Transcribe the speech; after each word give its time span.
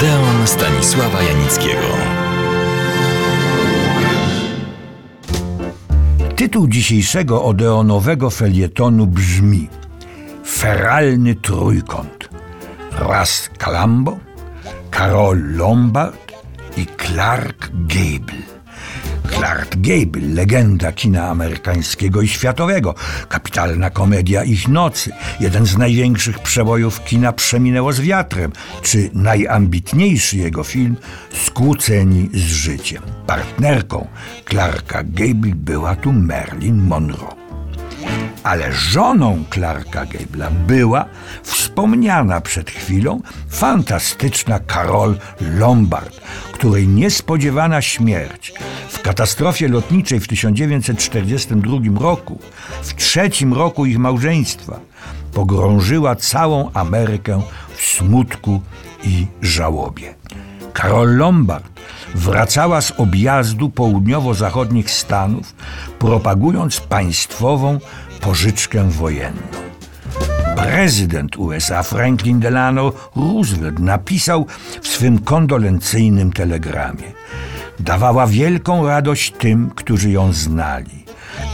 Odeon 0.00 0.46
Stanisława 0.46 1.22
Janickiego. 1.22 1.86
Tytuł 6.36 6.68
dzisiejszego 6.68 7.44
odeonowego 7.44 8.30
felietonu 8.30 9.06
brzmi 9.06 9.68
Feralny 10.46 11.34
trójkąt. 11.34 12.28
Ras 12.92 13.50
Calambo, 13.58 14.18
Karol 14.90 15.56
Lombard 15.56 16.32
i 16.76 16.86
Clark 16.86 17.70
Gable. 17.72 18.59
Clark 19.40 19.76
Gable, 19.76 20.34
legenda 20.34 20.92
kina 20.92 21.28
amerykańskiego 21.28 22.22
i 22.22 22.28
światowego, 22.28 22.94
kapitalna 23.28 23.90
komedia 23.90 24.44
Ich 24.44 24.68
nocy, 24.68 25.10
jeden 25.40 25.66
z 25.66 25.76
największych 25.78 26.38
przebojów 26.38 27.04
kina 27.04 27.32
Przeminęło 27.32 27.92
z 27.92 28.00
wiatrem, 28.00 28.52
czy 28.82 29.10
najambitniejszy 29.12 30.36
jego 30.36 30.64
film 30.64 30.96
Skłóceni 31.44 32.30
z 32.34 32.38
życiem. 32.38 33.02
Partnerką 33.26 34.08
Clarka 34.50 35.02
Gable 35.04 35.54
była 35.54 35.96
tu 35.96 36.12
Marilyn 36.12 36.86
Monroe. 36.86 37.34
Ale 38.42 38.72
żoną 38.72 39.44
Clarka 39.50 40.04
Gable'a 40.04 40.50
była 40.50 41.04
wspomniana 41.42 42.40
przed 42.40 42.70
chwilą 42.70 43.20
fantastyczna 43.48 44.60
Carol 44.72 45.18
Lombard, 45.40 46.20
której 46.52 46.88
niespodziewana 46.88 47.82
śmierć 47.82 48.52
w 49.00 49.02
katastrofie 49.02 49.68
lotniczej 49.68 50.20
w 50.20 50.28
1942 50.28 52.00
roku, 52.00 52.38
w 52.82 52.94
trzecim 52.94 53.54
roku 53.54 53.86
ich 53.86 53.98
małżeństwa, 53.98 54.80
pogrążyła 55.32 56.16
całą 56.16 56.70
Amerykę 56.72 57.42
w 57.76 57.82
smutku 57.82 58.62
i 59.04 59.26
żałobie. 59.42 60.14
Karol 60.72 61.16
Lombard 61.16 61.80
wracała 62.14 62.80
z 62.80 62.92
objazdu 62.96 63.70
południowo-zachodnich 63.70 64.90
Stanów, 64.90 65.54
propagując 65.98 66.80
państwową 66.80 67.78
pożyczkę 68.20 68.90
wojenną. 68.90 69.42
Prezydent 70.56 71.36
USA 71.36 71.82
Franklin 71.82 72.40
Delano 72.40 72.92
Roosevelt 73.16 73.78
napisał 73.78 74.46
w 74.82 74.88
swym 74.88 75.18
kondolencyjnym 75.18 76.32
telegramie: 76.32 77.12
Dawała 77.80 78.26
wielką 78.26 78.86
radość 78.86 79.32
tym, 79.38 79.70
którzy 79.70 80.10
ją 80.10 80.32
znali, 80.32 81.04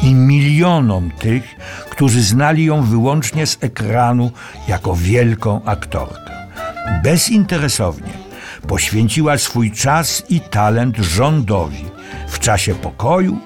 i 0.03 0.15
milionom 0.15 1.11
tych, 1.11 1.57
którzy 1.91 2.23
znali 2.23 2.65
ją 2.65 2.83
wyłącznie 2.83 3.47
z 3.47 3.59
ekranu 3.61 4.31
jako 4.69 4.95
wielką 4.97 5.65
aktorkę. 5.65 6.49
Bezinteresownie 7.03 8.13
poświęciła 8.69 9.39
swój 9.39 9.73
czas 9.73 10.23
i 10.29 10.41
talent 10.41 10.97
rządowi 10.97 11.85
w 12.29 12.39
czasie 12.39 12.75
pokoju 12.75 13.39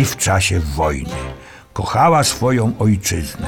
i 0.00 0.04
w 0.04 0.16
czasie 0.16 0.60
wojny. 0.60 1.29
Kochała 1.72 2.24
swoją 2.24 2.72
ojczyznę. 2.78 3.46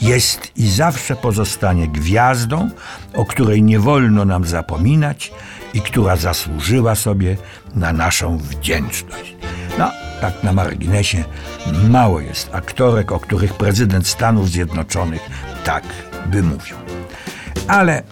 Jest 0.00 0.52
i 0.56 0.70
zawsze 0.70 1.16
pozostanie 1.16 1.88
gwiazdą, 1.88 2.70
o 3.14 3.24
której 3.24 3.62
nie 3.62 3.78
wolno 3.78 4.24
nam 4.24 4.44
zapominać 4.44 5.32
i 5.74 5.80
która 5.80 6.16
zasłużyła 6.16 6.94
sobie 6.94 7.36
na 7.74 7.92
naszą 7.92 8.38
wdzięczność. 8.38 9.36
No, 9.78 9.90
tak 10.20 10.42
na 10.42 10.52
marginesie, 10.52 11.24
mało 11.88 12.20
jest 12.20 12.54
aktorek, 12.54 13.12
o 13.12 13.20
których 13.20 13.54
prezydent 13.54 14.06
Stanów 14.06 14.50
Zjednoczonych 14.50 15.30
tak 15.64 15.84
by 16.26 16.42
mówił. 16.42 16.76
Ale 17.68 18.02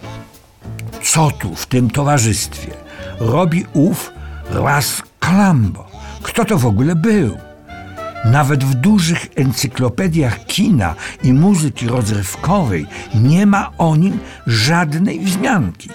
co 1.03 1.31
tu 1.31 1.55
w 1.55 1.65
tym 1.65 1.89
towarzystwie 1.89 2.73
robi 3.19 3.65
ów 3.73 4.13
Ras 4.49 5.01
Calambo? 5.19 5.87
Kto 6.23 6.45
to 6.45 6.57
w 6.57 6.65
ogóle 6.65 6.95
był? 6.95 7.50
Nawet 8.25 8.63
w 8.63 8.75
dużych 8.75 9.27
encyklopediach 9.35 10.45
kina 10.45 10.95
i 11.23 11.33
muzyki 11.33 11.87
rozrywkowej 11.87 12.85
nie 13.15 13.45
ma 13.45 13.71
o 13.77 13.95
nim 13.95 14.19
żadnej 14.47 15.19
wzmianki. 15.19 15.89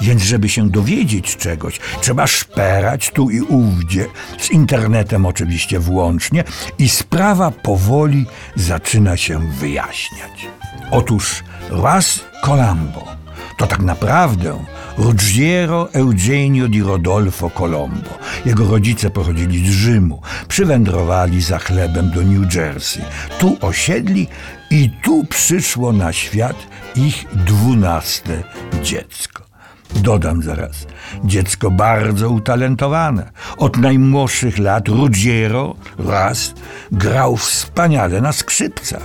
Więc, 0.00 0.22
żeby 0.22 0.48
się 0.48 0.70
dowiedzieć 0.70 1.36
czegoś, 1.36 1.80
trzeba 2.00 2.26
szperać 2.26 3.10
tu 3.10 3.30
i 3.30 3.40
ówdzie, 3.40 4.06
z 4.38 4.50
internetem 4.50 5.26
oczywiście 5.26 5.80
włącznie, 5.80 6.44
i 6.78 6.88
sprawa 6.88 7.50
powoli 7.50 8.26
zaczyna 8.56 9.16
się 9.16 9.52
wyjaśniać. 9.52 10.46
Otóż 10.90 11.44
Ras 11.70 12.20
Colombo 12.44 13.16
to 13.56 13.66
tak 13.66 13.80
naprawdę 13.80 14.64
Ruggiero 14.98 15.88
Eugenio 15.92 16.68
di 16.68 16.82
Rodolfo 16.82 17.50
Colombo. 17.50 18.10
Jego 18.46 18.68
rodzice 18.68 19.10
pochodzili 19.10 19.68
z 19.68 19.72
Rzymu, 19.72 20.22
przywędrowali 20.48 21.42
za 21.42 21.58
chlebem 21.58 22.10
do 22.10 22.22
New 22.22 22.54
Jersey. 22.54 23.02
Tu 23.38 23.56
osiedli 23.60 24.28
i 24.70 24.90
tu 25.04 25.24
przyszło 25.24 25.92
na 25.92 26.12
świat 26.12 26.56
ich 26.96 27.24
dwunaste 27.32 28.42
dziecko. 28.82 29.46
Dodam 29.94 30.42
zaraz, 30.42 30.86
dziecko 31.24 31.70
bardzo 31.70 32.30
utalentowane. 32.30 33.30
Od 33.56 33.76
najmłodszych 33.76 34.58
lat 34.58 34.88
Ruggiero 34.88 35.74
raz 35.98 36.54
grał 36.92 37.36
wspaniale 37.36 38.20
na 38.20 38.32
skrzypcach, 38.32 39.02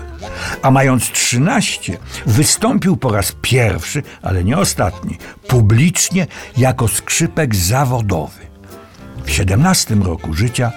a 0.61 0.71
mając 0.71 1.11
trzynaście 1.11 1.97
wystąpił 2.25 2.97
po 2.97 3.11
raz 3.11 3.35
pierwszy, 3.41 4.03
ale 4.21 4.43
nie 4.43 4.57
ostatni, 4.57 5.17
publicznie 5.47 6.27
jako 6.57 6.87
skrzypek 6.87 7.55
zawodowy. 7.55 8.50
W 9.25 9.31
17 9.31 9.95
roku 9.95 10.33
życia 10.33 10.71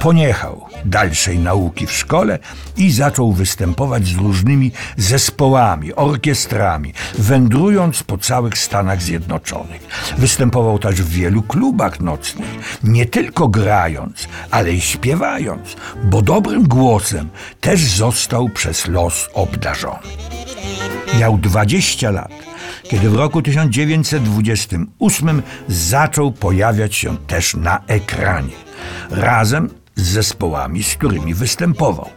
poniechał 0.00 0.66
dalszej 0.84 1.38
nauki 1.38 1.86
w 1.86 1.92
szkole 1.92 2.38
i 2.76 2.90
zaczął 2.90 3.32
występować 3.32 4.06
z 4.06 4.16
różnymi 4.16 4.72
zespołami, 4.96 5.94
orkiestrami, 5.94 6.92
wędrując 7.18 8.02
po 8.02 8.18
całych 8.18 8.58
Stanach 8.58 9.02
Zjednoczonych. 9.02 9.86
Występował 10.18 10.78
też 10.78 11.02
w 11.02 11.08
wielu 11.08 11.42
klubach 11.42 12.00
nocnych, 12.00 12.78
nie 12.84 13.06
tylko 13.06 13.48
grając, 13.48 14.28
ale 14.50 14.72
i 14.72 14.80
śpiewając, 14.80 15.76
bo 16.04 16.22
dobrym 16.22 16.68
głosem 16.68 17.28
też 17.60 17.80
został 17.80 18.48
przez 18.48 18.86
los 18.86 19.28
obdarzony. 19.34 20.08
Miał 21.18 21.38
20 21.38 22.10
lat, 22.10 22.49
kiedy 22.82 23.10
w 23.10 23.14
roku 23.14 23.42
1928 23.42 25.42
zaczął 25.68 26.32
pojawiać 26.32 26.94
się 26.94 27.16
też 27.16 27.54
na 27.54 27.80
ekranie, 27.86 28.54
razem 29.10 29.70
z 29.96 30.02
zespołami, 30.02 30.82
z 30.82 30.94
którymi 30.94 31.34
występował. 31.34 32.10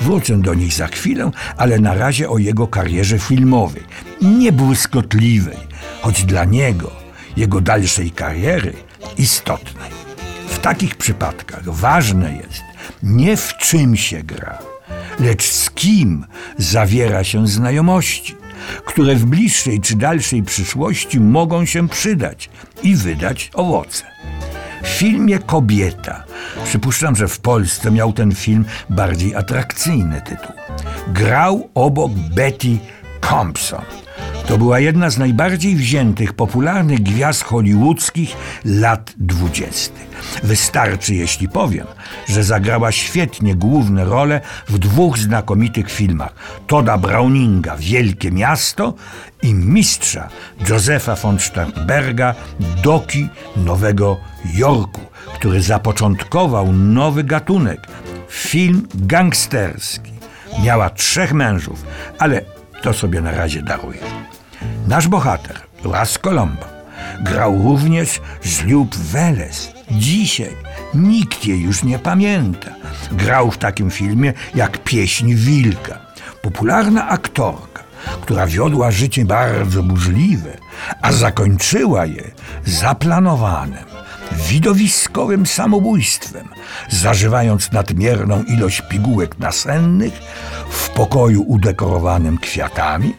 Wrócę 0.00 0.36
do 0.36 0.54
nich 0.54 0.74
za 0.74 0.86
chwilę, 0.86 1.30
ale 1.56 1.78
na 1.78 1.94
razie 1.94 2.28
o 2.28 2.38
jego 2.38 2.66
karierze 2.66 3.18
filmowej, 3.18 3.82
niebłyskotliwej, 4.22 5.58
choć 6.02 6.24
dla 6.24 6.44
niego, 6.44 6.90
jego 7.36 7.60
dalszej 7.60 8.10
kariery, 8.10 8.72
istotnej. 9.18 9.90
W 10.48 10.58
takich 10.58 10.96
przypadkach 10.96 11.64
ważne 11.64 12.36
jest 12.36 12.62
nie 13.02 13.36
w 13.36 13.56
czym 13.56 13.96
się 13.96 14.22
gra, 14.22 14.58
lecz 15.20 15.52
z 15.52 15.70
kim 15.70 16.26
zawiera 16.58 17.24
się 17.24 17.48
znajomości, 17.48 18.36
które 18.84 19.14
w 19.14 19.24
bliższej 19.24 19.80
czy 19.80 19.96
dalszej 19.96 20.42
przyszłości 20.42 21.20
mogą 21.20 21.64
się 21.64 21.88
przydać 21.88 22.50
i 22.82 22.96
wydać 22.96 23.50
owoce. 23.54 24.04
W 24.82 24.88
filmie 24.88 25.38
Kobieta, 25.38 26.24
przypuszczam, 26.64 27.16
że 27.16 27.28
w 27.28 27.40
Polsce 27.40 27.90
miał 27.90 28.12
ten 28.12 28.34
film 28.34 28.64
bardziej 28.90 29.34
atrakcyjny 29.34 30.20
tytuł, 30.20 30.54
grał 31.08 31.68
obok 31.74 32.12
Betty 32.12 32.78
Thompson. 33.20 33.84
To 34.46 34.58
była 34.58 34.80
jedna 34.80 35.10
z 35.10 35.18
najbardziej 35.18 35.76
wziętych, 35.76 36.32
popularnych 36.32 37.02
gwiazd 37.02 37.44
hollywoodzkich 37.44 38.36
lat 38.64 39.12
dwudziestych. 39.16 40.14
Wystarczy, 40.42 41.14
jeśli 41.14 41.48
powiem, 41.48 41.86
że 42.28 42.44
zagrała 42.44 42.92
świetnie 42.92 43.54
główne 43.54 44.04
role 44.04 44.40
w 44.68 44.78
dwóch 44.78 45.18
znakomitych 45.18 45.90
filmach: 45.90 46.34
Toda 46.66 46.98
Browninga 46.98 47.76
Wielkie 47.76 48.30
Miasto 48.30 48.94
i 49.42 49.54
mistrza 49.54 50.28
Josepha 50.68 51.14
von 51.14 51.38
Sternberga 51.40 52.34
Doki 52.82 53.28
Nowego 53.56 54.16
Jorku, 54.54 55.00
który 55.34 55.62
zapoczątkował 55.62 56.72
nowy 56.72 57.24
gatunek 57.24 57.86
film 58.28 58.88
gangsterski. 58.94 60.12
Miała 60.64 60.90
trzech 60.90 61.32
mężów, 61.32 61.84
ale 62.18 62.40
to 62.82 62.92
sobie 62.92 63.20
na 63.20 63.30
razie 63.30 63.62
daruję. 63.62 64.00
Nasz 64.88 65.08
bohater, 65.08 65.60
Ras 65.84 66.18
Colombo, 66.18 66.64
grał 67.20 67.62
również 67.62 68.20
z 68.42 68.64
Lub 68.64 68.96
Weles. 68.96 69.72
Dzisiaj 69.90 70.56
nikt 70.94 71.46
jej 71.46 71.60
już 71.60 71.82
nie 71.84 71.98
pamięta. 71.98 72.70
Grał 73.12 73.50
w 73.50 73.58
takim 73.58 73.90
filmie 73.90 74.32
jak 74.54 74.78
Pieśń 74.78 75.34
Wilka. 75.34 75.98
Popularna 76.42 77.08
aktorka, 77.08 77.82
która 78.22 78.46
wiodła 78.46 78.90
życie 78.90 79.24
bardzo 79.24 79.82
burzliwe, 79.82 80.50
a 81.02 81.12
zakończyła 81.12 82.06
je 82.06 82.30
zaplanowanym, 82.64 83.84
widowiskowym 84.32 85.46
samobójstwem, 85.46 86.48
zażywając 86.90 87.72
nadmierną 87.72 88.42
ilość 88.42 88.82
pigułek 88.88 89.38
nasennych 89.38 90.12
w 90.70 90.90
pokoju 90.90 91.42
udekorowanym 91.42 92.38
kwiatami, 92.38 93.14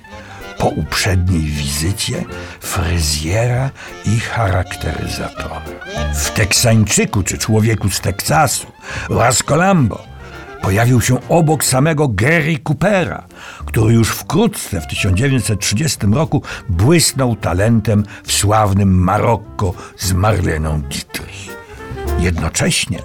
po 0.57 0.67
uprzedniej 0.67 1.41
wizycie 1.41 2.23
fryzjera 2.59 3.69
i 4.05 4.19
charakteryzatora. 4.19 5.61
W 6.15 6.31
Teksańczyku 6.31 7.23
czy 7.23 7.37
człowieku 7.37 7.89
z 7.89 8.01
Teksasu, 8.01 8.67
Las 9.09 9.43
Colombo, 9.43 10.03
pojawił 10.61 11.01
się 11.01 11.29
obok 11.29 11.63
samego 11.63 12.07
Gary 12.07 12.57
Coopera, 12.63 13.27
który 13.65 13.93
już 13.93 14.09
wkrótce 14.09 14.81
w 14.81 14.87
1930 14.87 15.97
roku 16.13 16.41
błysnął 16.69 17.35
talentem 17.35 18.03
w 18.23 18.31
sławnym 18.31 19.03
Marokko 19.03 19.73
z 19.97 20.13
Marleną 20.13 20.81
Dietrich. 20.81 21.14
Jednocześnie 22.19 22.99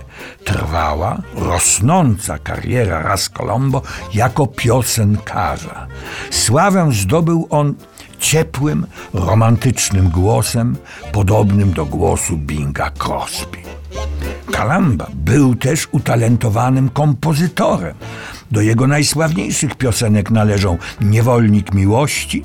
trwała, 0.44 1.22
rosnąca 1.34 2.38
kariera 2.38 3.02
Ras 3.02 3.28
Colombo 3.28 3.82
jako 4.14 4.46
piosenkarza. 4.46 5.86
Sławę 6.30 6.88
zdobył 6.92 7.46
on 7.50 7.74
ciepłym, 8.18 8.86
romantycznym 9.14 10.08
głosem, 10.08 10.76
podobnym 11.12 11.72
do 11.72 11.86
głosu 11.86 12.36
Binga 12.36 12.90
Crosby. 12.90 13.58
Kalamba 14.52 15.06
był 15.14 15.54
też 15.54 15.88
utalentowanym 15.92 16.88
kompozytorem. 16.88 17.94
Do 18.50 18.60
jego 18.60 18.86
najsławniejszych 18.86 19.74
piosenek 19.74 20.30
należą 20.30 20.78
Niewolnik 21.00 21.74
Miłości, 21.74 22.44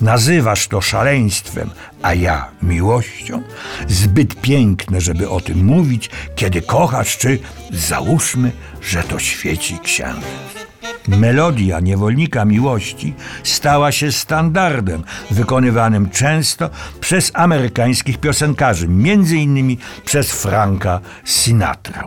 Nazywasz 0.00 0.68
to 0.68 0.80
szaleństwem, 0.80 1.70
a 2.02 2.14
ja 2.14 2.48
miłością? 2.62 3.42
Zbyt 3.88 4.40
piękne, 4.40 5.00
żeby 5.00 5.28
o 5.28 5.40
tym 5.40 5.64
mówić, 5.64 6.10
kiedy 6.36 6.62
kochasz, 6.62 7.18
czy 7.18 7.38
załóżmy, 7.72 8.52
że 8.82 9.02
to 9.02 9.18
świeci 9.18 9.78
księżyc. 9.78 10.66
Melodia 11.08 11.80
niewolnika 11.80 12.44
miłości 12.44 13.14
stała 13.42 13.92
się 13.92 14.12
standardem 14.12 15.04
wykonywanym 15.30 16.10
często 16.10 16.70
przez 17.00 17.30
amerykańskich 17.34 18.18
piosenkarzy, 18.18 18.88
między 18.88 19.36
innymi 19.36 19.78
przez 20.04 20.32
Franka 20.32 21.00
Sinatrę. 21.24 22.02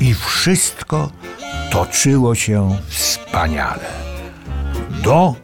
I 0.00 0.14
wszystko 0.14 1.10
toczyło 1.70 2.34
się 2.34 2.76
wspaniale. 2.88 3.84
Do 5.02 5.34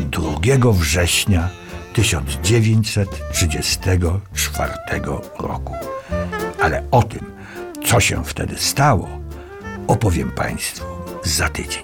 2 0.00 0.72
września 0.72 1.48
1934 1.92 4.72
roku. 5.38 5.74
Ale 6.62 6.82
o 6.90 7.02
tym, 7.02 7.32
co 7.86 8.00
się 8.00 8.24
wtedy 8.24 8.58
stało, 8.58 9.08
opowiem 9.86 10.30
Państwu 10.30 10.84
za 11.24 11.48
tydzień. 11.48 11.82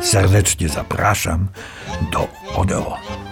Serdecznie 0.00 0.68
zapraszam 0.68 1.48
do 2.12 2.28
Odeonu. 2.54 3.23